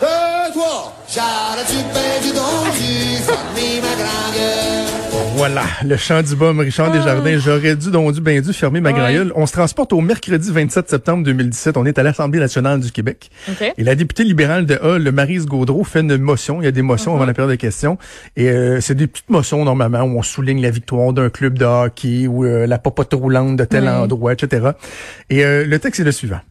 Deux, 0.01 0.07
trois, 0.07 0.19
Charles, 0.51 0.51
tu 0.51 0.53
payes 0.53 0.53
du 0.53 0.53
don, 0.53 0.55
tu 0.55 0.55
famille 0.55 0.57
ma 0.57 0.57
grand 0.57 0.95
gueule. 0.95 0.98
Voilà, 5.35 5.63
le 5.85 5.97
chant 5.97 6.21
du 6.21 6.35
baume, 6.35 6.59
Richard 6.59 6.91
Desjardins. 6.91 7.37
J'aurais 7.39 7.75
dû, 7.75 7.89
donc 7.91 8.13
dû, 8.13 8.21
bien 8.21 8.41
dû 8.41 8.53
fermer 8.53 8.79
ma 8.81 8.89
Ah. 8.89 8.93
Ouais. 8.93 8.99
grailleule. 8.99 9.33
On 9.35 9.45
se 9.47 9.53
transporte 9.53 9.91
au 9.93 10.01
mercredi 10.01 10.51
27 10.51 10.89
septembre 10.89 11.23
2017. 11.23 11.77
On 11.77 11.85
est 11.85 11.97
à 11.97 12.03
l'Assemblée 12.03 12.39
nationale 12.39 12.79
du 12.81 12.91
Québec. 12.91 13.31
OK. 13.49 13.73
Et 13.77 13.83
la 13.83 13.95
députée 13.95 14.23
libérale 14.23 14.65
de 14.65 14.77
Hull, 14.83 15.09
Marise 15.11 15.45
Gaudreau, 15.47 15.83
fait 15.83 16.01
une 16.01 16.17
motion. 16.17 16.61
Il 16.61 16.65
y 16.65 16.67
a 16.67 16.71
des 16.71 16.81
motions 16.81 17.13
Uh-huh. 17.13 17.15
avant 17.15 17.25
la 17.25 17.33
période 17.33 17.51
de 17.51 17.55
questions. 17.59 17.97
Et 18.35 18.49
euh, 18.49 18.79
c'est 18.81 18.95
des 18.95 19.07
petites 19.07 19.29
motions, 19.29 19.63
normalement, 19.65 20.01
où 20.03 20.19
on 20.19 20.21
souligne 20.23 20.61
la 20.61 20.69
victoire 20.71 21.13
d'un 21.13 21.29
club 21.29 21.57
de 21.57 21.65
hockey 21.65 22.27
ou 22.27 22.43
euh, 22.45 22.67
la 22.67 22.77
popote 22.77 23.13
roulante 23.13 23.55
de 23.55 23.63
tel 23.65 23.87
endroit, 23.89 24.33
etc. 24.33 24.71
Et 25.29 25.43
euh, 25.43 25.65
le 25.65 25.79
texte 25.79 26.01
est 26.01 26.03
le 26.05 26.11
suivant. 26.11 26.41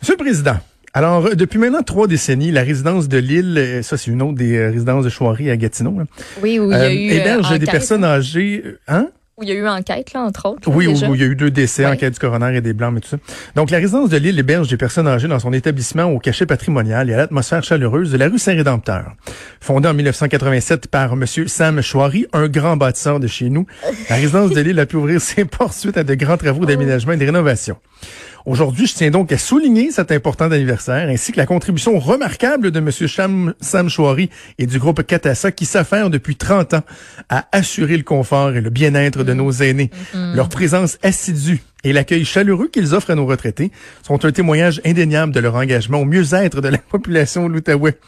Monsieur 0.00 0.14
le 0.14 0.22
Président, 0.22 0.56
alors, 0.94 1.26
euh, 1.26 1.34
depuis 1.34 1.58
maintenant 1.58 1.82
trois 1.82 2.06
décennies, 2.06 2.50
la 2.50 2.62
résidence 2.62 3.08
de 3.08 3.18
Lille, 3.18 3.54
euh, 3.58 3.82
ça 3.82 3.96
c'est 3.96 4.10
une 4.10 4.22
autre 4.22 4.34
des 4.36 4.56
euh, 4.56 4.70
résidences 4.70 5.04
de 5.04 5.10
Choiry 5.10 5.50
à 5.50 5.56
Gatineau, 5.56 5.98
là, 5.98 6.04
Oui, 6.42 6.58
où 6.58 6.72
il 6.72 6.78
y 6.78 6.80
a 6.80 6.92
eu. 6.92 7.10
héberge 7.10 7.58
des 7.58 7.66
personnes 7.66 8.04
âgées... 8.04 8.64
Hein? 8.88 9.08
Où 9.36 9.44
il 9.44 9.50
y 9.50 9.52
a 9.52 9.54
eu 9.54 9.68
enquête, 9.68 10.12
là, 10.14 10.22
entre 10.22 10.46
autres. 10.48 10.68
là, 10.68 10.74
Oui, 10.76 10.88
où, 10.88 10.94
déjà. 10.94 11.08
où 11.08 11.14
il 11.14 11.20
y 11.20 11.24
a 11.24 11.26
eu 11.28 11.36
deux 11.36 11.52
décès, 11.52 11.86
enquête 11.86 12.14
du 12.14 12.18
coroner 12.18 12.56
et 12.56 12.60
des 12.60 12.72
blancs, 12.72 12.92
mais 12.92 12.98
tout 13.00 13.10
ça. 13.10 13.18
Donc, 13.54 13.70
la 13.70 13.78
résidence 13.78 14.08
de 14.10 14.16
Lille 14.16 14.36
héberge 14.36 14.66
des 14.66 14.76
personnes 14.76 15.06
âgées 15.06 15.28
dans 15.28 15.38
son 15.38 15.52
établissement 15.52 16.06
au 16.06 16.18
cachet 16.18 16.44
patrimonial 16.44 17.08
et 17.08 17.14
à 17.14 17.18
l'atmosphère 17.18 17.62
chaleureuse 17.62 18.10
de 18.10 18.16
la 18.18 18.26
rue 18.28 18.38
Saint-Rédempteur. 18.40 19.12
Fondée 19.60 19.88
en 19.88 19.94
1987 19.94 20.88
par 20.88 21.12
M. 21.12 21.24
Sam 21.24 21.80
Chouari, 21.82 22.26
un 22.32 22.48
grand 22.48 22.76
bâtisseur 22.76 23.20
de 23.20 23.28
chez 23.28 23.48
nous, 23.48 23.64
la 24.10 24.16
résidence 24.16 24.50
de 24.50 24.60
Lille 24.60 24.80
a 24.80 24.86
pu 24.86 24.96
ouvrir 24.96 25.20
ses 25.20 25.44
portes 25.44 25.74
suite 25.74 25.96
à 25.96 26.02
de 26.02 26.14
grands 26.14 26.36
travaux 26.36 26.66
d'aménagement 26.66 27.12
et 27.12 27.16
de 27.16 27.24
rénovation. 27.24 27.76
Aujourd'hui, 28.46 28.86
je 28.86 28.94
tiens 28.94 29.10
donc 29.10 29.32
à 29.32 29.38
souligner 29.38 29.90
cet 29.90 30.12
important 30.12 30.50
anniversaire 30.50 31.08
ainsi 31.08 31.32
que 31.32 31.36
la 31.36 31.46
contribution 31.46 31.98
remarquable 31.98 32.70
de 32.70 32.78
M. 32.78 32.90
Cham, 32.90 33.54
Sam 33.60 33.88
Chouari 33.88 34.30
et 34.58 34.66
du 34.66 34.78
groupe 34.78 35.02
Catassa 35.02 35.52
qui 35.52 35.66
s'affairent 35.66 36.10
depuis 36.10 36.36
30 36.36 36.74
ans 36.74 36.82
à 37.28 37.46
assurer 37.52 37.96
le 37.96 38.02
confort 38.02 38.52
et 38.54 38.60
le 38.60 38.70
bien-être 38.70 39.24
de 39.24 39.34
nos 39.34 39.50
aînés. 39.50 39.90
Leur 40.14 40.48
présence 40.48 40.98
assidue 41.02 41.62
et 41.84 41.92
l'accueil 41.92 42.24
chaleureux 42.24 42.68
qu'ils 42.68 42.94
offrent 42.94 43.10
à 43.10 43.14
nos 43.14 43.26
retraités 43.26 43.70
sont 44.02 44.24
un 44.24 44.32
témoignage 44.32 44.80
indéniable 44.84 45.32
de 45.32 45.40
leur 45.40 45.54
engagement 45.54 45.98
au 45.98 46.04
mieux-être 46.04 46.60
de 46.60 46.68
la 46.68 46.78
population 46.78 47.48
de 47.48 47.54
l'Outaouais. 47.54 47.98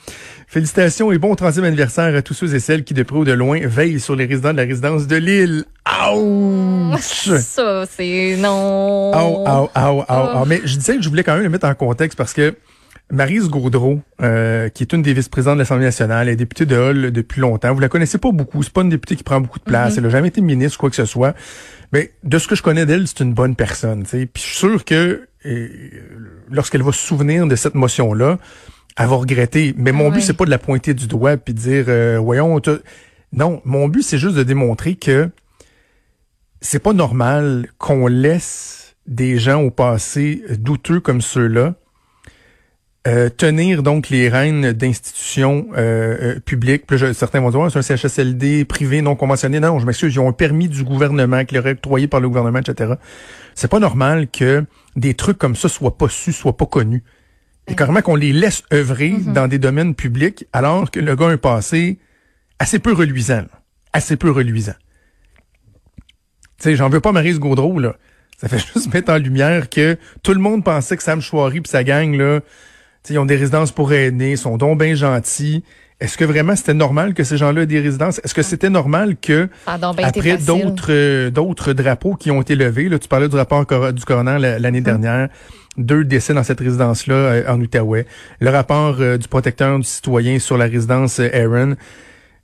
Félicitations 0.50 1.12
et 1.12 1.18
bon 1.18 1.32
30e 1.34 1.62
anniversaire 1.62 2.12
à 2.16 2.22
tous 2.22 2.34
ceux 2.34 2.52
et 2.56 2.58
celles 2.58 2.82
qui, 2.82 2.92
de 2.92 3.04
près 3.04 3.18
ou 3.18 3.24
de 3.24 3.30
loin, 3.30 3.60
veillent 3.62 4.00
sur 4.00 4.16
les 4.16 4.26
résidents 4.26 4.50
de 4.50 4.56
la 4.56 4.64
résidence 4.64 5.06
de 5.06 5.14
Lille. 5.14 5.64
Ouch! 6.12 7.30
Ça, 7.38 7.84
c'est 7.88 8.34
non. 8.36 9.12
Au, 9.12 9.48
au, 9.48 9.70
au, 9.76 10.04
au, 10.08 10.42
au. 10.42 10.44
Mais 10.46 10.60
je 10.64 10.76
disais 10.76 10.96
que 10.96 11.02
je 11.02 11.08
voulais 11.08 11.22
quand 11.22 11.34
même 11.34 11.44
le 11.44 11.50
mettre 11.50 11.68
en 11.68 11.74
contexte 11.76 12.18
parce 12.18 12.32
que 12.32 12.56
Marise 13.12 13.48
Gaudreau, 13.48 14.00
euh, 14.22 14.68
qui 14.70 14.82
est 14.82 14.92
une 14.92 15.02
des 15.02 15.12
vice-présidentes 15.12 15.54
de 15.54 15.60
l'Assemblée 15.60 15.84
nationale, 15.84 16.26
elle 16.26 16.32
est 16.32 16.36
députée 16.36 16.66
de 16.66 16.74
Hull 16.74 17.12
depuis 17.12 17.40
longtemps. 17.40 17.72
Vous 17.72 17.78
la 17.78 17.88
connaissez 17.88 18.18
pas 18.18 18.32
beaucoup. 18.32 18.64
C'est 18.64 18.72
pas 18.72 18.82
une 18.82 18.88
députée 18.90 19.14
qui 19.14 19.22
prend 19.22 19.40
beaucoup 19.40 19.60
de 19.60 19.64
place. 19.64 19.98
Elle 19.98 20.06
a 20.06 20.10
jamais 20.10 20.28
été 20.28 20.40
ministre 20.40 20.78
ou 20.78 20.80
quoi 20.80 20.90
que 20.90 20.96
ce 20.96 21.04
soit. 21.04 21.36
Mais 21.92 22.10
de 22.24 22.38
ce 22.38 22.48
que 22.48 22.56
je 22.56 22.62
connais 22.64 22.86
d'elle, 22.86 23.06
c'est 23.06 23.20
une 23.20 23.34
bonne 23.34 23.54
personne. 23.54 24.02
tu 24.02 24.10
sais. 24.10 24.26
Puis 24.26 24.42
je 24.42 24.48
suis 24.48 24.56
sûr 24.56 24.84
que 24.84 25.28
euh, 25.46 25.68
lorsqu'elle 26.50 26.82
va 26.82 26.90
se 26.90 27.06
souvenir 27.06 27.46
de 27.46 27.54
cette 27.54 27.76
motion-là, 27.76 28.38
elle 29.00 29.08
va 29.08 29.16
regretter. 29.16 29.74
Mais 29.76 29.92
mon 29.92 30.06
Ouais. 30.06 30.14
but, 30.16 30.20
c'est 30.20 30.34
pas 30.34 30.44
de 30.44 30.50
la 30.50 30.58
pointer 30.58 30.94
du 30.94 31.06
doigt 31.06 31.36
puis 31.36 31.54
de 31.54 31.58
dire 31.58 31.84
euh, 31.88 32.18
voyons. 32.18 32.60
Non, 33.32 33.62
mon 33.64 33.88
but, 33.88 34.02
c'est 34.02 34.18
juste 34.18 34.36
de 34.36 34.42
démontrer 34.42 34.94
que 34.96 35.30
c'est 36.60 36.82
pas 36.82 36.92
normal 36.92 37.68
qu'on 37.78 38.06
laisse 38.06 38.96
des 39.06 39.38
gens 39.38 39.62
au 39.62 39.70
passé 39.70 40.42
douteux 40.58 41.00
comme 41.00 41.20
ceux-là 41.20 41.74
euh, 43.08 43.30
tenir 43.30 43.82
donc 43.82 44.10
les 44.10 44.28
rênes 44.28 44.72
d'institutions 44.72 45.68
euh, 45.74 46.34
euh, 46.36 46.40
publiques. 46.40 46.86
Puis 46.86 46.98
là, 46.98 47.14
certains 47.14 47.40
vont 47.40 47.50
dire, 47.50 47.66
c'est 47.72 47.78
un 47.78 47.96
CHSLD 47.96 48.66
privé 48.66 49.00
non 49.00 49.16
conventionné. 49.16 49.58
Non, 49.58 49.78
je 49.78 49.86
m'excuse, 49.86 50.14
ils 50.14 50.20
ont 50.20 50.28
un 50.28 50.32
permis 50.32 50.68
du 50.68 50.84
gouvernement 50.84 51.46
qui 51.46 51.54
leur 51.54 51.66
est 51.66 51.72
octroyé 51.72 52.08
par 52.08 52.20
le 52.20 52.28
gouvernement, 52.28 52.58
etc. 52.58 52.94
C'est 53.54 53.70
pas 53.70 53.78
normal 53.78 54.28
que 54.28 54.66
des 54.96 55.14
trucs 55.14 55.38
comme 55.38 55.56
ça 55.56 55.70
soient 55.70 55.96
pas 55.96 56.10
su, 56.10 56.32
soient 56.32 56.58
pas 56.58 56.66
connus. 56.66 57.02
Et 57.70 57.76
carrément 57.76 58.02
qu'on 58.02 58.16
les 58.16 58.32
laisse 58.32 58.64
œuvrer 58.72 59.10
dans 59.10 59.46
des 59.46 59.58
domaines 59.58 59.94
publics 59.94 60.44
alors 60.52 60.90
que 60.90 60.98
le 60.98 61.14
gars 61.14 61.28
a 61.28 61.30
un 61.30 61.36
passé 61.36 61.98
assez 62.58 62.80
peu 62.80 62.92
reluisant. 62.92 63.42
là. 63.42 63.48
Assez 63.92 64.16
peu 64.16 64.30
reluisant. 64.30 64.74
Tu 66.58 66.64
sais, 66.64 66.76
j'en 66.76 66.88
veux 66.88 67.00
pas 67.00 67.12
Maryse 67.12 67.38
Gaudreau, 67.38 67.78
là. 67.78 67.96
Ça 68.38 68.48
fait 68.48 68.58
juste 68.74 68.92
mettre 68.92 69.12
en 69.12 69.18
lumière 69.18 69.70
que 69.70 69.96
tout 70.22 70.32
le 70.32 70.40
monde 70.40 70.64
pensait 70.64 70.96
que 70.96 71.02
Sam 71.02 71.20
Chouari 71.20 71.60
puis 71.60 71.70
sa 71.70 71.84
gang, 71.84 72.14
là, 72.14 72.40
ils 73.08 73.18
ont 73.18 73.24
des 73.26 73.36
résidences 73.36 73.72
pour 73.72 73.92
aînés, 73.92 74.36
sont 74.36 74.56
donc 74.56 74.78
bien 74.80 74.94
gentils. 74.94 75.64
Est-ce 76.00 76.16
que 76.16 76.24
vraiment 76.24 76.56
c'était 76.56 76.72
normal 76.74 77.12
que 77.12 77.24
ces 77.24 77.36
gens-là 77.36 77.62
aient 77.62 77.66
des 77.66 77.80
résidences? 77.80 78.20
Est-ce 78.24 78.32
que 78.34 78.42
c'était 78.42 78.70
normal 78.70 79.16
que 79.20 79.48
Ça 79.66 79.72
a 79.72 79.78
donc 79.78 79.96
bien 79.96 80.08
été 80.08 80.18
après 80.32 80.36
d'autres 80.44 80.86
euh, 80.90 81.30
d'autres 81.30 81.72
drapeaux 81.74 82.14
qui 82.14 82.30
ont 82.30 82.40
été 82.40 82.54
levés, 82.54 82.88
là, 82.88 82.98
tu 82.98 83.06
parlais 83.08 83.28
du 83.28 83.36
rapport 83.36 83.66
du 83.92 84.04
coroner 84.04 84.38
la- 84.38 84.56
Hum. 84.56 84.62
l'année 84.62 84.80
dernière, 84.80 85.28
deux 85.76 86.04
décès 86.04 86.32
dans 86.34 86.42
cette 86.42 86.60
résidence-là 86.60 87.14
euh, 87.14 87.44
en 87.52 87.60
Outaouais, 87.60 88.06
le 88.40 88.50
rapport 88.50 88.96
euh, 89.00 89.18
du 89.18 89.28
protecteur 89.28 89.78
du 89.78 89.84
citoyen 89.84 90.38
sur 90.38 90.56
la 90.56 90.66
résidence 90.66 91.20
Aaron. 91.20 91.76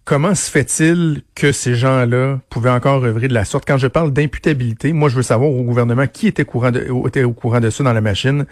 Comment 0.04 0.34
se 0.36 0.48
fait-il 0.50 1.22
que 1.34 1.50
ces 1.50 1.74
gens-là 1.74 2.38
pouvaient 2.48 2.70
encore 2.70 3.04
œuvrer 3.04 3.26
de 3.26 3.34
la 3.34 3.44
sorte? 3.44 3.64
Quand 3.66 3.76
je 3.78 3.88
parle 3.88 4.12
d'imputabilité, 4.12 4.92
moi, 4.92 5.08
je 5.08 5.16
veux 5.16 5.22
savoir 5.22 5.50
au 5.50 5.62
gouvernement 5.64 6.06
qui 6.06 6.28
était, 6.28 6.44
courant 6.44 6.70
de, 6.70 6.86
était 7.08 7.24
au 7.24 7.32
courant 7.32 7.58
de 7.58 7.70
ça 7.70 7.82
dans 7.82 7.92
la 7.92 8.00
machine. 8.00 8.46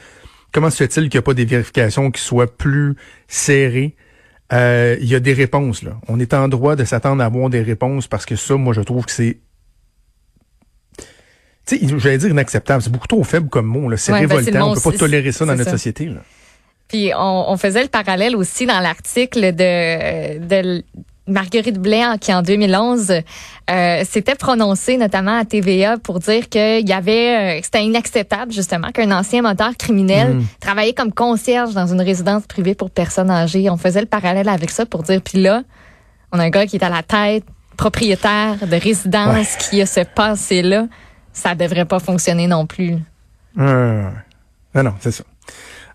Comment 0.54 0.70
se 0.70 0.76
fait-il 0.76 1.08
qu'il 1.10 1.18
n'y 1.18 1.22
a 1.22 1.22
pas 1.22 1.34
des 1.34 1.44
vérifications 1.44 2.10
qui 2.12 2.22
soient 2.22 2.46
plus 2.56 2.94
serrées? 3.28 3.96
Euh, 4.52 4.96
Il 5.00 5.08
y 5.08 5.16
a 5.16 5.20
des 5.20 5.32
réponses, 5.32 5.82
là. 5.82 5.98
On 6.08 6.20
est 6.20 6.32
en 6.32 6.46
droit 6.48 6.76
de 6.76 6.84
s'attendre 6.84 7.22
à 7.22 7.26
avoir 7.26 7.50
des 7.50 7.60
réponses 7.60 8.06
parce 8.06 8.24
que 8.24 8.36
ça, 8.36 8.54
moi, 8.54 8.72
je 8.72 8.80
trouve 8.80 9.04
que 9.04 9.10
c'est 9.12 9.38
tu 11.66 11.78
sais, 11.78 11.98
j'allais 11.98 12.18
dire 12.18 12.28
inacceptable. 12.30 12.82
C'est 12.82 12.92
beaucoup 12.92 13.06
trop 13.08 13.24
faible 13.24 13.48
comme 13.48 13.66
mot. 13.66 13.90
C'est 13.96 14.12
Ouais, 14.12 14.26
ben, 14.26 14.36
révoltant. 14.36 14.66
mot, 14.66 14.72
On 14.72 14.74
peut 14.74 14.92
pas 14.92 14.98
tolérer 14.98 15.32
ça 15.32 15.46
dans 15.46 15.52
notre 15.52 15.64
ça. 15.64 15.70
société. 15.70 16.06
Là. 16.06 16.20
Puis 16.88 17.10
on, 17.16 17.50
on 17.50 17.56
faisait 17.56 17.82
le 17.82 17.88
parallèle 17.88 18.36
aussi 18.36 18.66
dans 18.66 18.80
l'article 18.80 19.54
de, 19.54 20.82
Marguerite 21.26 21.78
Blais 21.78 22.02
qui 22.20 22.34
en 22.34 22.42
2011 22.42 23.12
euh, 23.70 24.04
s'était 24.04 24.34
prononcée 24.34 24.96
notamment 24.96 25.38
à 25.38 25.44
TVA 25.44 25.96
pour 25.98 26.20
dire 26.20 26.48
qu'il 26.48 26.88
y 26.88 26.92
avait 26.92 27.56
euh, 27.56 27.60
que 27.60 27.64
c'était 27.64 27.84
inacceptable 27.84 28.52
justement 28.52 28.90
qu'un 28.90 29.10
ancien 29.10 29.42
moteur 29.42 29.76
criminel 29.78 30.34
Mm. 30.34 30.44
travaillait 30.60 30.92
comme 30.92 31.12
concierge 31.12 31.74
dans 31.74 31.86
une 31.86 32.00
résidence 32.00 32.46
privée 32.46 32.74
pour 32.74 32.90
personnes 32.90 33.30
âgées. 33.30 33.68
On 33.70 33.76
faisait 33.76 34.00
le 34.00 34.06
parallèle 34.06 34.48
avec 34.48 34.70
ça 34.70 34.86
pour 34.86 35.02
dire 35.02 35.20
puis 35.22 35.40
là 35.40 35.62
on 36.32 36.38
a 36.38 36.44
un 36.44 36.50
gars 36.50 36.66
qui 36.66 36.76
est 36.76 36.84
à 36.84 36.88
la 36.88 37.02
tête 37.02 37.44
propriétaire 37.76 38.66
de 38.66 38.76
résidence 38.76 39.56
qui 39.56 39.80
a 39.80 39.86
ce 39.86 40.00
passé 40.00 40.62
là, 40.62 40.86
ça 41.32 41.54
devrait 41.54 41.84
pas 41.84 41.98
fonctionner 41.98 42.46
non 42.46 42.66
plus. 42.66 42.96
Euh, 43.58 44.08
non, 44.74 44.82
non, 44.82 44.94
c'est 45.00 45.10
ça. 45.10 45.24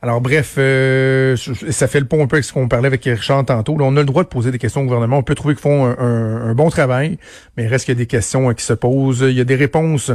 Alors 0.01 0.22
bref, 0.22 0.56
euh, 0.58 1.36
ça 1.36 1.88
fait 1.88 2.00
le 2.00 2.06
pont 2.06 2.24
un 2.24 2.27
peu 2.27 2.38
avec 2.38 2.46
ce 2.46 2.53
qu'on 2.53 2.70
parlait 2.70 2.88
avec 2.88 3.03
Richard 3.03 3.44
tantôt. 3.44 3.77
Là, 3.77 3.84
on 3.86 3.98
a 3.98 4.00
le 4.00 4.06
droit 4.06 4.24
de 4.24 4.29
poser 4.29 4.50
des 4.50 4.58
questions 4.58 4.82
au 4.82 4.86
gouvernement. 4.86 5.18
On 5.18 5.24
peut 5.24 5.36
trouver 5.36 5.56
qu'ils 5.56 5.62
font 5.62 5.86
un, 5.86 6.53
bon 6.53 6.70
travail, 6.70 7.18
mais 7.58 7.63
il 7.63 7.68
reste 7.68 7.86
qu'il 7.86 7.96
y 7.96 7.98
a 7.98 8.00
des 8.00 8.06
questions 8.06 8.50
euh, 8.50 8.53
qui 8.53 8.63
se 8.63 8.74
posent. 8.74 9.25
Il 9.27 9.36
y 9.36 9.41
a 9.41 9.46
des 9.46 9.56
réponses 9.56 10.12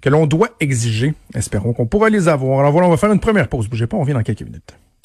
que 0.00 0.08
l'on 0.08 0.26
doit 0.26 0.50
exiger. 0.60 1.14
Espérons 1.34 1.72
qu'on 1.72 1.86
pourra 1.86 2.10
les 2.10 2.28
avoir. 2.28 2.60
Alors 2.60 2.70
voilà, 2.70 2.86
on 2.86 2.90
va 2.90 2.96
faire 2.96 3.12
une 3.12 3.20
première 3.20 3.48
pause. 3.48 3.68
Bougez 3.68 3.88
pas, 3.88 3.96
on 3.96 4.04
vient 4.04 4.14
dans 4.14 4.22
quelques 4.22 4.42
minutes. 4.42 4.74